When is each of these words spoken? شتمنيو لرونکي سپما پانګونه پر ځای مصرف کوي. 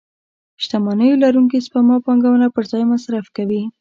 شتمنيو 0.63 1.19
لرونکي 1.23 1.59
سپما 1.67 1.97
پانګونه 2.05 2.47
پر 2.55 2.63
ځای 2.71 2.83
مصرف 2.93 3.25
کوي. 3.35 3.61